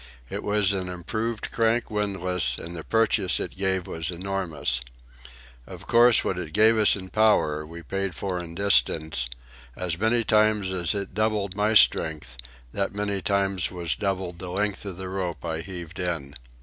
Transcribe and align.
It 0.31 0.41
was 0.41 0.73
an 0.73 0.89
improved 0.89 1.51
crank 1.51 1.91
windlass, 1.91 2.57
and 2.57 2.75
the 2.75 2.83
purchase 2.83 3.39
it 3.39 3.55
gave 3.55 3.85
was 3.85 4.09
enormous. 4.09 4.81
Of 5.67 5.85
course, 5.85 6.23
what 6.25 6.39
it 6.39 6.53
gave 6.53 6.75
us 6.75 6.95
in 6.95 7.09
power 7.09 7.63
we 7.67 7.83
paid 7.83 8.15
for 8.15 8.39
in 8.39 8.55
distance; 8.55 9.27
as 9.75 9.99
many 9.99 10.23
times 10.23 10.71
as 10.73 10.95
it 10.95 11.13
doubled 11.13 11.55
my 11.55 11.75
strength, 11.75 12.37
that 12.71 12.95
many 12.95 13.21
times 13.21 13.69
was 13.69 13.93
doubled 13.93 14.39
the 14.39 14.49
length 14.49 14.85
of 14.85 14.99
rope 14.99 15.45
I 15.45 15.61
heaved 15.61 15.99
in. 15.99 16.33